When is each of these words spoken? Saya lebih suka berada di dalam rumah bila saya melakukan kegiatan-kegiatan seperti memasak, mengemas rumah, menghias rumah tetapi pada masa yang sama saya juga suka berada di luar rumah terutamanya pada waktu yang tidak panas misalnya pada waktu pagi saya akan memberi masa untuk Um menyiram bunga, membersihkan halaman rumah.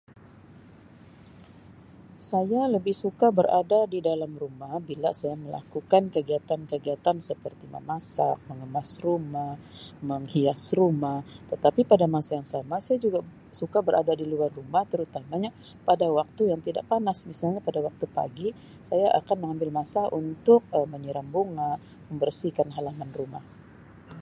Saya 2.29 2.63
lebih 2.75 2.95
suka 3.03 3.27
berada 3.39 3.79
di 3.93 3.99
dalam 4.09 4.31
rumah 4.43 4.73
bila 4.89 5.11
saya 5.19 5.35
melakukan 5.43 6.03
kegiatan-kegiatan 6.15 7.17
seperti 7.29 7.65
memasak, 7.75 8.35
mengemas 8.49 8.89
rumah, 9.05 9.51
menghias 10.09 10.63
rumah 10.79 11.17
tetapi 11.53 11.81
pada 11.91 12.05
masa 12.15 12.31
yang 12.41 12.47
sama 12.53 12.75
saya 12.85 12.97
juga 13.05 13.19
suka 13.59 13.79
berada 13.87 14.13
di 14.19 14.25
luar 14.31 14.49
rumah 14.59 14.83
terutamanya 14.91 15.51
pada 15.87 16.07
waktu 16.17 16.43
yang 16.51 16.61
tidak 16.67 16.85
panas 16.91 17.17
misalnya 17.31 17.59
pada 17.67 17.79
waktu 17.87 18.05
pagi 18.17 18.49
saya 18.89 19.07
akan 19.21 19.37
memberi 19.45 19.69
masa 19.79 20.01
untuk 20.21 20.61
Um 20.75 20.87
menyiram 20.93 21.27
bunga, 21.35 21.71
membersihkan 22.09 22.67
halaman 22.75 23.11
rumah. 23.19 23.45